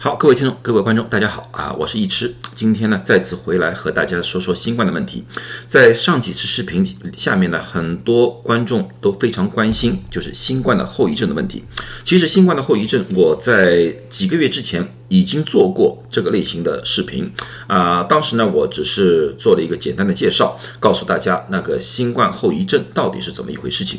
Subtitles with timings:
[0.00, 1.74] 好，各位听众，各位观众，大家好啊！
[1.76, 5.24] 我是易吃，今天呢再次回来和大家说说新冠的问题。
[5.66, 6.86] 在上几次视频
[7.16, 11.64] 下面呢，很多观众都非常关心，就是新冠的后遗症的问题。
[12.04, 17.28] 其实新冠的后遗症，我在几个月之前已经做过这个类型的视频
[17.66, 18.04] 啊。
[18.04, 23.98] 当时呢，我只是做了一个简单的介绍，告诉大家那个新冠后遗症到底是怎么一回事情。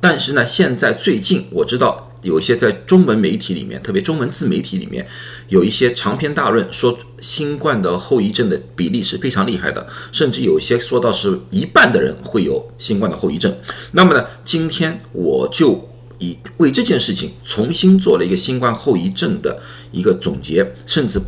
[0.00, 2.10] 但是呢，现在最近我知道。
[2.24, 5.06] 有一些在中文媒体里面，特别中文自媒体里面，
[5.48, 13.54] 有一些长篇大论说新冠的后遗症的比例是非常厉害的，甚至有些说到是一半的人会有新冠的后遗症。
[13.92, 15.88] 那么呢，今天我就
[16.18, 21.20] 以为这件事情重新做了一个新冠后遗症的一个总结，甚至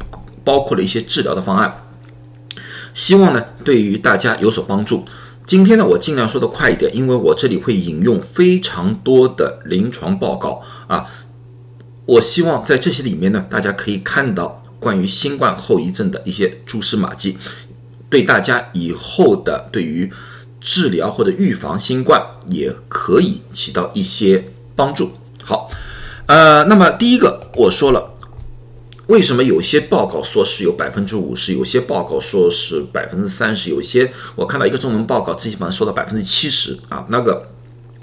[0.42, 1.88] 包括了一些治疗的方案，
[2.94, 5.04] 希望呢对于大家有所帮助。
[5.46, 11.06] 今天呢，我尽量说的快一点，因为我这里会引用非常多的临床报告啊。
[12.04, 17.38] 我希望在这些里面呢，大家可以看到关于新冠后遗症的一些蛛丝马迹，
[18.10, 20.12] 对大家以后的对于
[20.60, 25.12] 治疗或者预防新冠也可以起到一些帮助。
[25.44, 25.70] 好，
[26.26, 28.15] 呃，那么第一个我说了。
[29.06, 37.06] 为什么有些报告说是有百分之五十，有些报告说是百分之三十，有些我看到一个中文报告基本上说到百分之七十啊？
[37.08, 37.50] 那个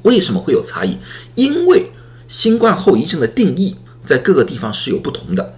[0.03, 0.97] 为什么会有差异？
[1.35, 1.91] 因为
[2.29, 5.55] 新冠后遗症的定义在各个地方是有不同的。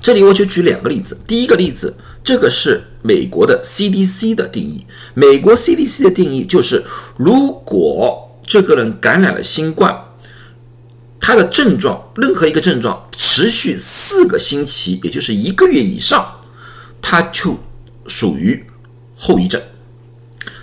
[0.00, 1.18] 这里我就举两个例子。
[1.26, 4.86] 第一个例子，这个是美国的 CDC 的定义。
[5.12, 6.82] 美国 CDC 的定义就是，
[7.18, 10.06] 如果这个人感染了新冠。
[11.20, 16.40] 他的症状，任何一个症状持续四个星期，也就是一个月以上，
[17.02, 17.58] 它就
[18.08, 18.64] 属于
[19.14, 19.60] 后遗症。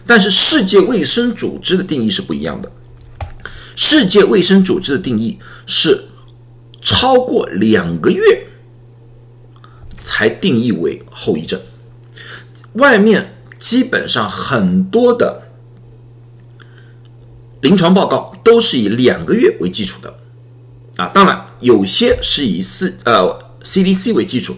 [0.06, 2.72] 但是世界卫生组织的定义是不一样的。
[3.76, 6.06] 世界卫生组织的定义是
[6.82, 8.48] 超过两个月
[10.02, 11.62] 才定义为后遗症。
[12.74, 15.44] 外面基本上很多的
[17.62, 20.17] 临床报告都是以两个月为基础的。
[20.98, 24.56] 啊，当然有些是以四呃 CDC 为基础，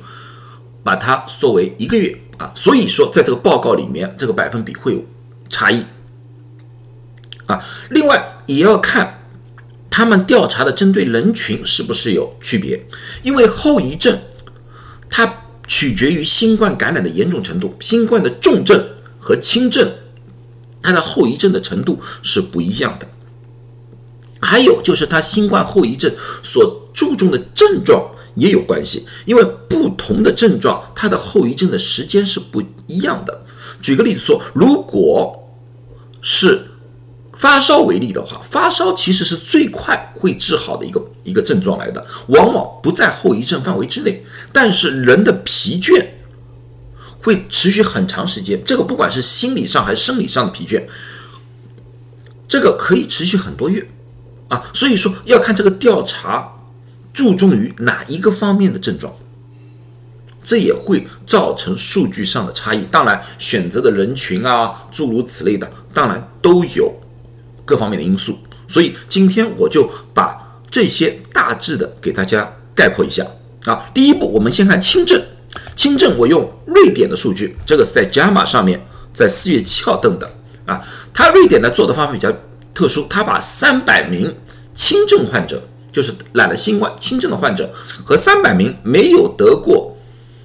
[0.84, 5.04] 把它作为一个月啊，所以说在这个报告里面，这个百分比会有
[5.50, 5.86] 差异
[7.46, 7.64] 啊。
[7.90, 9.28] 另外也要看
[9.90, 12.88] 他们调查的针对人群是不是有区别，
[13.22, 14.18] 因为后遗症
[15.10, 18.82] 它取决于新冠感染的严重程度，新冠的重症
[19.20, 19.92] 和轻症，
[20.82, 23.08] 它的后遗症的程度是不一样的。
[24.42, 33.46] 还有就是他新冠后遗症所注重的症状也有关系，因为不同的症状，它的后遗症的时间是不一样的。
[33.82, 35.50] 举个例子说，如果
[36.22, 36.68] 是
[37.34, 44.26] 发烧为例的话，发烧其实是最快会治好的一个一个症状来的，往往不在后遗症范围之内。
[44.54, 46.06] 但是人的疲倦
[47.22, 50.84] 会持续很长时间，这个不管是心理上还是生理上的疲倦，
[52.48, 53.90] 这个可以持续很多月。
[54.50, 56.52] 啊，所以说要看这个调查
[57.14, 59.14] 注重于哪一个方面的症状，
[60.44, 62.84] 这也会造成数据上的差异。
[62.90, 66.92] 当然，选择的人群啊，诸如此类的，当然都有
[67.64, 68.40] 各方面的因素。
[68.68, 73.26] 所以今天我就把这些大致的给大家概括一下
[73.66, 73.90] 啊。
[73.94, 75.22] 第一步，我们先看轻症，
[75.76, 78.84] 轻症我用瑞典的数据，这个是在 JAMA 上面，
[79.14, 80.32] 在四月七号登的
[80.66, 80.82] 啊。
[81.14, 82.34] 它瑞典呢做的方法比较。
[82.80, 84.34] 特殊，他把三百名
[84.74, 87.70] 轻症患者，就是染了新冠轻症的患者，
[88.06, 89.98] 和三百名没有得过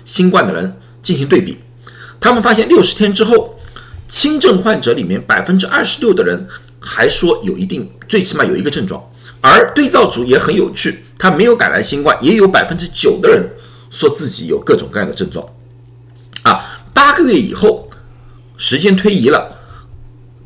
[0.04, 1.56] 新冠的人进行对比，
[2.18, 3.56] 他们发现六十天之后，
[4.08, 6.48] 轻症患者里面百分之二十六的人
[6.80, 9.00] 还说有一定，最起码有一个症状，
[9.40, 13.48] 而对照组也很有趣，他没有感染新冠，也有百分之九的人
[13.92, 15.46] 说自己有各种各样的症状，
[16.42, 17.86] 啊，八个月以后，
[18.56, 19.56] 时间推移了，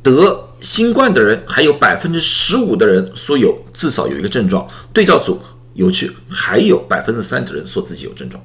[0.03, 0.45] 得。
[0.59, 5.41] 新冠的人还有百分之十五的人说有至少有一个症状，对照组
[5.75, 8.43] 有趣，还有百分之三的人说自己有症状，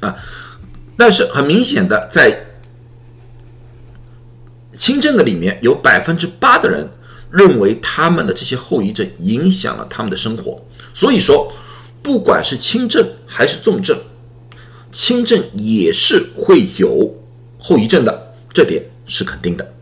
[0.00, 0.16] 啊，
[0.96, 2.46] 但是很明显的，在
[4.74, 6.90] 轻症的里面有百分之八的人
[7.30, 10.64] 认为他们的这些后遗症影响了他们的生活，
[10.94, 11.52] 所以说
[12.02, 13.96] 不管是轻症还是重症，
[14.90, 17.14] 轻症也是会有
[17.58, 19.74] 后遗症的，这点是肯定的。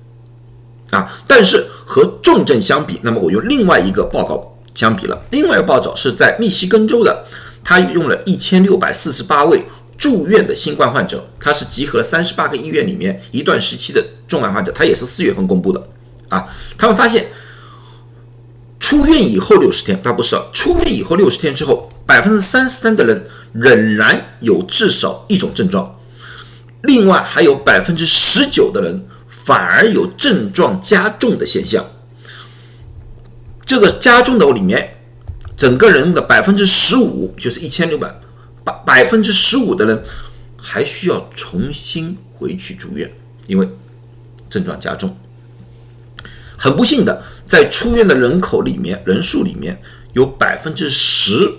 [0.93, 5.21] 啊，但是和重症相比，那么我用另外一个报告相比了。
[5.31, 7.25] 另外一个报告是在密西根州的，
[7.65, 9.65] 他用了一千六百四十八位
[9.97, 15.83] 住院的新冠患者，他是集合了三十八个医院里面一段时期的重症患者，他也是四月份公布的。
[16.29, 16.47] 啊，
[16.77, 17.27] 他们发现
[18.79, 25.99] 出院以后六十天，他不是出院以后六十天之后，百百分之三十三的人仍然有至少一种症状，
[26.83, 29.05] 另外还有百分之十九的人
[29.45, 31.85] 反而有症状加重的现象。
[33.65, 34.99] 这个加重的里面，
[35.57, 38.15] 整个人的百分之十五就是一千六百，
[38.65, 40.03] 百百分之十五的人
[40.57, 43.11] 还需要重新回去住院，
[43.47, 43.69] 因为
[44.51, 45.17] 症状加重。
[46.57, 49.81] 很不幸的，在出院的人口里面，人数里面
[50.13, 51.53] 有百分之十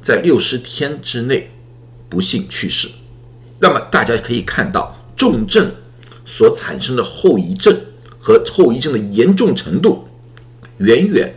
[0.00, 1.52] 在六十天之内
[2.08, 2.88] 不幸去世。
[3.60, 5.70] 那么大家可以看到，重症
[6.32, 7.78] 所产生的后遗症
[8.18, 10.08] 和后遗症的严重程度
[10.78, 11.36] 远远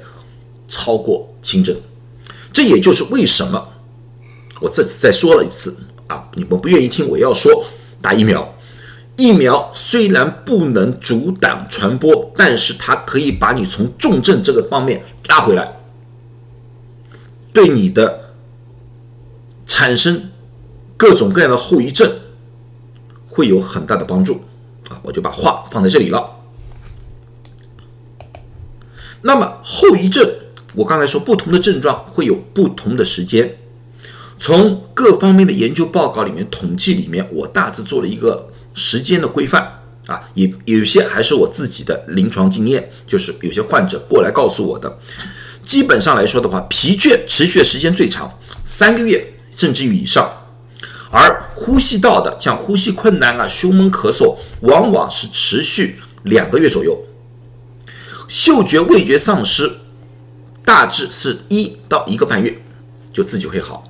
[0.70, 1.76] 超过轻症。
[2.54, 3.68] 这也就是为什么
[4.62, 5.76] 我这次再说了一次
[6.08, 7.66] 啊，你们不愿意听，我要说
[8.02, 8.56] 打疫苗。
[9.18, 15.78] 疫苗虽然不能阻挡传播，但是它可以把你从重症这个方面拉回来，
[17.52, 18.34] 对你的
[19.66, 20.32] 产生
[20.96, 22.10] 各种各样的后遗症
[23.28, 24.42] 会有很大的帮助
[24.90, 25.00] 啊！
[25.04, 26.30] 我就把话放在这里了。
[29.22, 30.30] 那么后遗症，
[30.76, 33.58] 我刚才说不同的症状会有不同的时间，
[34.40, 38.50] 从各方面的研究报告里面统计里面，我大致做了一个。
[38.78, 39.64] 时间的规范
[40.06, 45.00] 啊，也有些还是我自己的临床经验，就是有些患者过来告诉我的。
[45.64, 48.30] 基本上来说的话，疲倦持续的时间最长，
[48.66, 50.30] 三个月甚至于以上。
[51.12, 56.98] 而呼吸道的，像呼吸困难啊、胸闷、咳嗽，往往是持续两个月左右。
[58.28, 59.72] 嗅觉、味觉丧失，
[60.64, 62.62] 大致是一到一个半月
[63.14, 63.88] 就自己会好。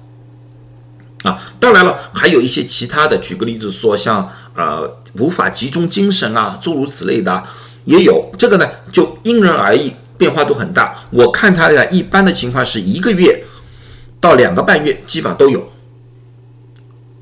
[1.23, 7.43] 啊，当然了，还有一些其他的，举个例子说，像呃无法集中精神啊，诸如此类的
[7.85, 8.29] 也有。
[8.37, 10.95] 这个呢，就因人而异，变化度很大。
[11.09, 13.43] 我看他的一般的情况是一个月
[14.19, 15.71] 到两个半月，基本上都有，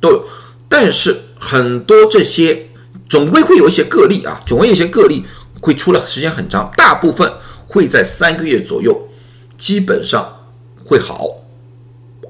[0.03, 0.25] 都有。
[0.67, 2.67] 但是很多这些
[3.07, 5.23] 总归会有一些个例啊，总会有一些个例
[5.61, 7.31] 会出了时间很长，大部分
[7.65, 9.09] 会在三个月左右，
[9.57, 11.39] 基本上会好。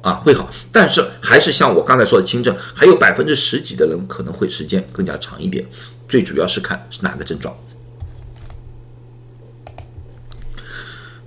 [0.03, 5.65] 啊，会好，但是还是像我刚才说的轻症，还有百分之十几的人可能会时间更加长一点。
[6.09, 7.55] 最主要是看是哪个症状。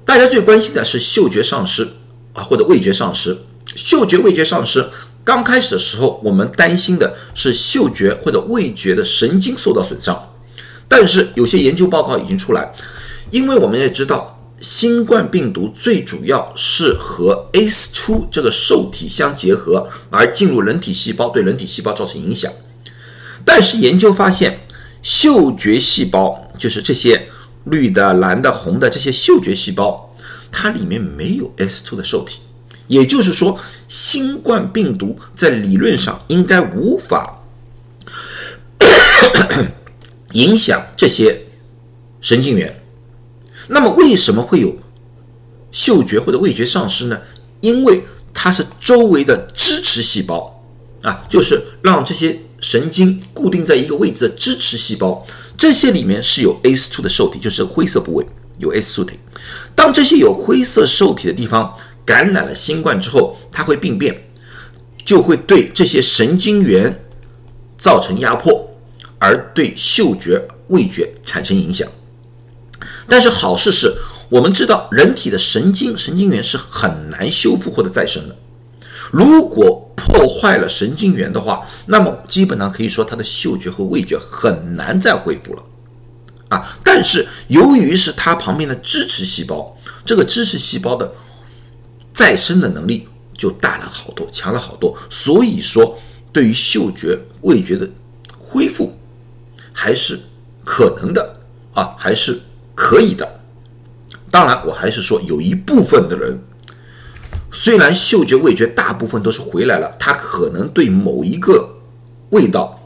[0.04, 1.88] 大家最关心的是嗅觉丧失
[2.34, 3.38] 啊，或者味觉丧失。
[3.74, 4.90] 嗅觉、味觉丧失，
[5.26, 10.32] 刚开始的时候，我们担心的是嗅觉或者味觉的神经受到损伤，
[10.86, 12.72] 但是有些研究报告已经出来，
[13.32, 14.32] 因为我们也知道。
[14.58, 22.50] 新冠病毒最主要是和 ACE2 这个受体相结合，而进入人体细胞，对人体细胞造成影响。
[23.44, 24.66] 但是研究发现，
[25.02, 27.28] 嗅觉细胞就是这些
[27.64, 30.10] 绿的、蓝的、红的这些嗅觉细胞，
[30.50, 32.38] 它里面没有 ACE2 的受体，
[32.86, 33.58] 也就是说，
[33.88, 37.42] 新冠病毒在理论上应该无法
[40.32, 41.46] 影响这些
[42.20, 42.82] 神经元。
[43.68, 44.76] 那么为什么会有
[45.72, 47.20] 嗅觉或者味觉丧失呢？
[47.60, 50.62] 因为它是周围的支持细胞
[51.02, 58.26] 啊，就是让这些神经固定在一个位置的支持细胞，这些里面是有 ACE2 的受体，就是灰色部位
[58.58, 59.18] 有 ACE2 受体。
[59.74, 61.74] 当这些有灰色受体的地方
[62.06, 64.28] 感染了新冠之后，它会病变，
[65.04, 67.04] 就会对这些神经元
[67.76, 68.70] 造成压迫，
[69.18, 71.86] 而对嗅觉、味觉产生影响。
[73.08, 73.96] 但是好事是，
[74.28, 78.36] 我们知道人体的神经神经元是很难修复或者再生的。
[79.10, 85.62] 如果破坏了神经元的话，那么基本上可以说它的嗅觉和味觉很难再恢复了。
[86.48, 91.12] 啊，但是由于是它旁边的支持细胞，这个支持细胞的
[92.16, 93.06] 再生的能力
[93.36, 94.96] 就大了好多，强了好多。
[95.10, 95.98] 所以说，
[96.32, 97.86] 对于嗅觉、味觉的
[98.38, 98.92] 恢复
[99.72, 100.18] 还是
[100.64, 101.40] 可能的
[101.74, 102.40] 啊，还是。
[102.78, 103.40] 可以的，
[104.30, 106.38] 当然，我还是说有一部分的人，
[107.50, 111.76] 虽然嗅觉、味觉大部分都是回来了，他可能对某一个
[112.32, 112.78] 味道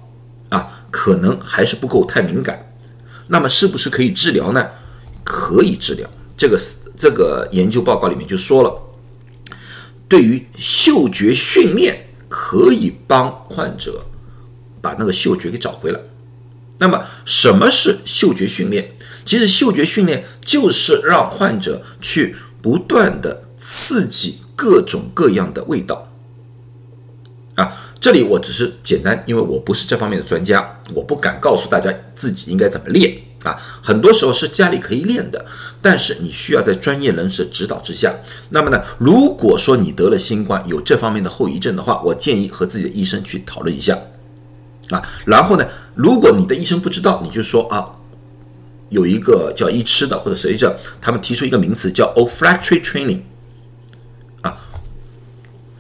[0.49, 2.73] 啊，可能还是不够太敏感。
[3.27, 4.65] 那么，是不是可以治疗呢？
[5.25, 6.09] 可以治疗。
[6.37, 6.57] 这个
[6.97, 8.73] 这个研究报告里面就说了，
[10.11, 14.05] 对于嗅觉训练可以帮患者
[14.83, 16.01] 把那个嗅觉给找回来。
[16.79, 18.93] 那么，什么是嗅觉训练？
[19.25, 26.11] 其实嗅觉训练就是让患者去不断的刺激各种各样的味道，
[27.55, 35.47] 啊，这里我只是简单，因为我不是这方面的专家，我不敢告诉大家自己应该怎么练啊，很多时候是家里可以练的，
[35.81, 38.15] 但是你需要在专业人士指导之下。
[38.51, 43.99] 那么呢，如果说你得了新冠有这方面的后遗症的话，我建议和自己的医生去讨论一下
[44.91, 45.03] 啊。
[45.25, 47.83] 然后呢，如果你的医生不知道，你就说啊，
[48.91, 53.23] 有一个叫医痴的或者谁着，他们提出一个名词叫 olfactory training
[54.43, 54.55] 啊，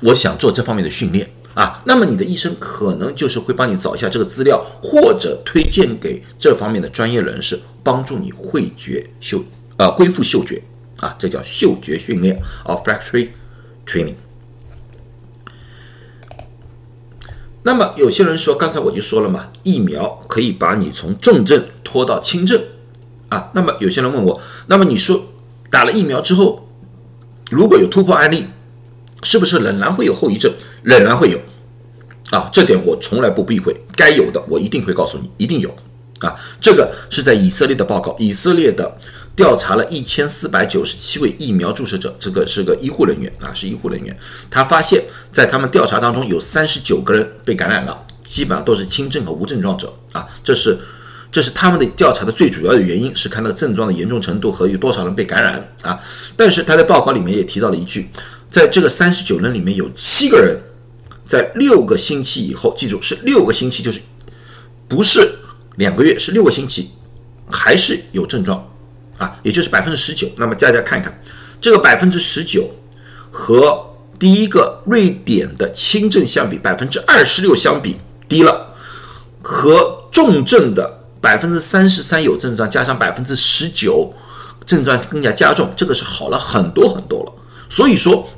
[0.00, 1.30] 我想做这方面的训练。
[1.60, 9.44] 啊，那么你的医生可能就是会帮你找一下这个资料，或者推荐给这方面的专业人士，帮助你会觉嗅，
[9.76, 10.62] 呃，恢复嗅觉
[11.00, 13.28] 啊，这叫嗅觉训练，olfactory
[13.86, 14.14] training。
[17.62, 22.58] 那么有些人说，刚才我就说了嘛，疫苗可以把你从重症拖到轻症
[23.28, 23.50] 啊。
[23.52, 25.26] 那么有些人问我，那么你说
[25.68, 26.66] 打了疫苗之后，
[27.50, 28.46] 如果有突破案例，
[29.22, 30.50] 是不是仍然会有后遗症？
[30.82, 31.38] 仍然会有，
[32.30, 35.68] 啊，这点我从来不避讳，该有的我一定会告诉你，一定有，
[36.20, 38.98] 啊，这个是在以色列的报告，以色列的
[39.36, 44.16] 调查了一千四百九十七位疫苗注射者，这个是个医护人员啊，是医护人员，
[44.50, 50.78] 他发现，在他们调查当中有三十九个人被感染了，基本上都是轻症和无症状者，啊，这是
[51.32, 55.74] 这是他们的调查的最主要的原因，是看那个症状的严重程度和有多少人被感染。
[55.82, 55.98] 啊，
[56.36, 58.10] 但是他在报告里面也提到了一句，
[58.50, 60.58] 在这个三十九人里面有七个人。
[61.30, 64.00] 在六个星期以后，记住是六个星期，就是
[64.88, 65.32] 不是
[65.76, 66.90] 两个月，是六个星期，
[67.48, 68.68] 还是有症状
[69.16, 70.28] 啊，也就是百分之十九。
[70.38, 71.22] 那么大家看看，
[71.60, 72.68] 这个百分之十九
[73.30, 78.74] 和第一个瑞典的轻症相比，百分之二十六相比低了，
[79.40, 84.12] 和重症的百分之三十三有症状，加上百分之十九
[84.66, 87.32] 症状更加加重，这个是好了很多很多了。
[87.68, 88.28] 所以说，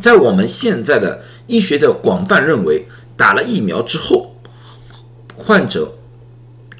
[0.00, 1.22] 在我们现在的。
[1.46, 2.86] 医学的广泛认为，
[3.16, 4.34] 打了疫苗之后，
[5.34, 5.92] 患者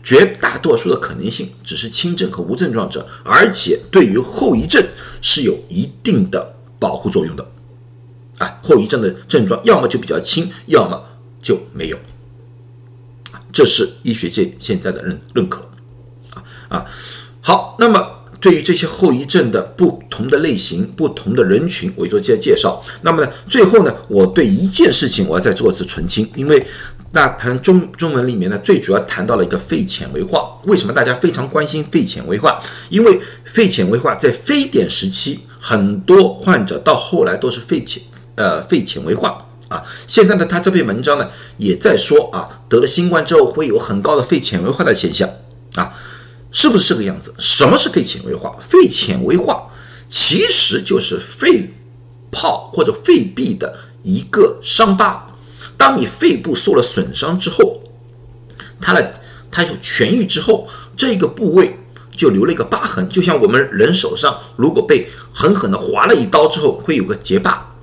[0.02, 4.82] 绝大多数的可能性只是轻症和无症状者，而且对于后遗症
[5.20, 7.46] 是有一定的保护作用的。
[8.38, 11.04] 啊，后遗症的症状要么就比较轻，要么
[11.42, 11.98] 就没有。
[13.52, 15.68] 这是医学界现在的认认可。
[16.34, 16.86] 啊啊，
[17.40, 18.13] 好，那么。
[18.44, 22.84] 对于这些后遗症的不同的类型、不同的人群，我做介介绍。
[23.00, 26.66] 那么呢，最后呢，我对一件事情我要再做一次澄清，因为
[27.12, 30.60] 那盘中中文里面呢，最主要谈到了一个肺纤维化。
[30.66, 32.62] 为什么大家非常关心肺纤维化？
[32.90, 38.02] 因为肺纤维化在非典时期，很多患者到后来都是肺纤
[38.34, 39.82] 呃肺纤维化啊。
[40.06, 45.30] 现在呢，他这篇文章呢也在说啊，得了新冠之后会有很高的肺纤维化的现象
[45.76, 45.94] 啊。
[46.54, 47.34] 是不是这个样子？
[47.38, 48.56] 什么是肺纤维化？
[48.60, 49.68] 肺纤维化
[50.08, 51.74] 其实就是肺
[52.30, 55.36] 泡或者肺壁的一个伤疤。
[55.76, 57.82] 当你肺部受了损伤之后，
[58.80, 59.20] 它的
[59.50, 61.76] 它有痊愈之后，这个部位
[62.12, 67.74] 就留了一个疤痕，就像我们人手上如果被狠狠地划了一刀之后，会有个结疤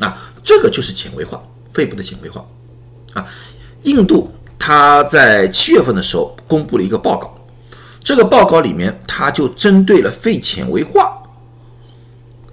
[0.00, 1.40] 啊，这个就是纤维化，
[1.72, 2.44] 肺部的纤维化
[3.14, 3.24] 啊。
[3.82, 7.37] 印度它在七月份的时候公布了一个报告。
[8.08, 11.22] 这个报告里面，他就针对了肺纤维化、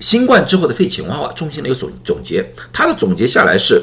[0.02, 2.46] 新冠之后的肺纤维化中心的一个总总结。
[2.74, 3.82] 他的总结下来是：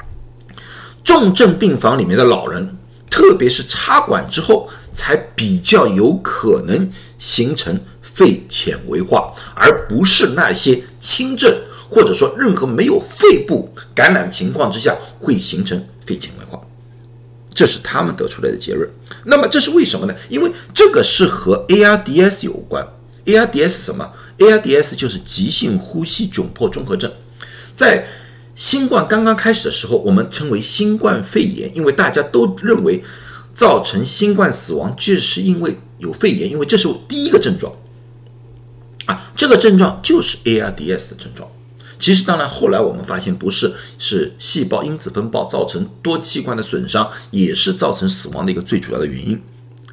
[1.02, 2.76] 重症病房里面的老人，
[3.10, 16.60] 特别是插管之后，才比较有可能形成肺纤维化，而不是那些轻症或者说任何没有肺部感染情况之下会形成肺纤维化。
[17.56, 18.88] 这是他们得出来的结论。
[19.24, 20.14] 那么这是为什么呢？
[20.28, 22.86] 因为这个是和 ARDS 有关。
[23.24, 27.10] ARDS 什么？ARDS 就是急性呼吸窘迫综合症。
[27.72, 28.06] 在
[28.54, 33.02] 新冠刚刚开始的时候，我们称为新冠肺炎，因为大家都认为
[33.52, 37.72] 造成新冠死亡就是因为有肺炎，因为这是第一个症状
[39.06, 41.50] 啊，这个症状就是 ARDS 的症状。
[41.98, 49.42] 其实，当然，后来我们发现不是，是细胞因子风暴造成多器官的损伤，也是造成死亡的一个最主要的原因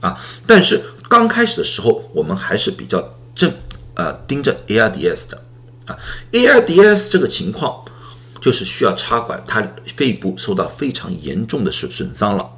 [0.02, 0.20] 啊。
[0.46, 3.52] 但是刚开始的时候，我们还是比较正
[3.96, 5.42] 呃盯着 ARDS 的
[5.86, 5.98] 啊。
[6.32, 7.84] ARDS 这个情况
[8.42, 12.52] 就是需要插管，他肺部受到非常严重的损损伤了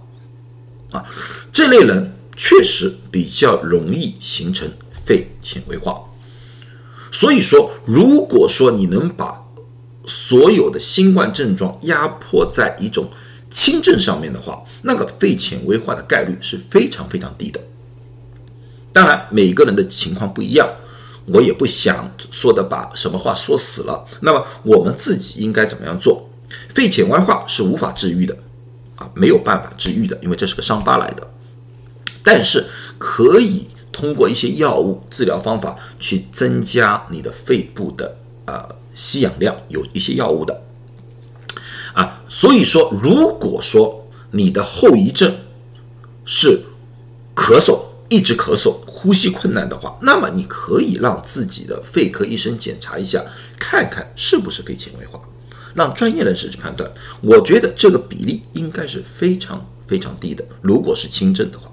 [0.92, 1.06] 啊。
[1.52, 4.70] 这类人确实比较容易形成
[5.06, 6.02] 肺纤维化。
[7.16, 9.42] 所以说，如果说你能把
[10.06, 13.10] 所有的新冠症状压迫在一种
[13.50, 17.62] 轻症上面的话，那个肺纤维化的概率是非常非常低的。
[18.92, 20.70] 当然，每个人的情况不一样，
[21.28, 24.06] 我也不想说的把什么话说死了。
[24.20, 26.30] 那么我们自己应该怎么样做？
[26.68, 28.38] 肺纤维化是无法治愈的
[28.98, 31.26] 啊，没有办法治愈的，因为这是个伤疤来的。
[32.22, 32.66] 但是
[32.98, 38.14] 可以通过一些药物治疗方法去增加你的肺部的
[38.46, 40.62] 呃吸氧量，有一些药物的
[41.94, 42.22] 啊。
[42.28, 45.34] 所以说，如果说你的后遗症
[46.26, 46.62] 是
[47.34, 53.24] 咳嗽，一直咳嗽，呼吸困难的话，那么你可以让自己的肺科医生检查一下，
[53.58, 55.22] 看看是不是肺纤维化，
[55.74, 56.92] 让专业人士去判断。
[57.22, 60.46] 我觉得这个比例应该是非常非常低的。
[60.62, 61.72] 如果是轻症的话，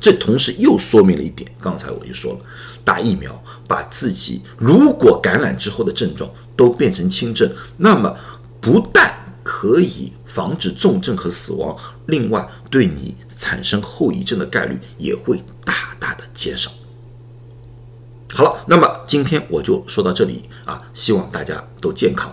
[0.00, 2.40] 这同时又说明了一点，刚才我就说了，
[2.84, 8.16] 打疫苗把自己如果感染之后的症状都变成轻症，那么
[8.60, 16.70] 不但可以防止重症和死亡，另外对你产生后遗症的概率也会大大的减少。
[18.32, 22.32] 好了，那么今天我就说到这里啊，希望大家都健康。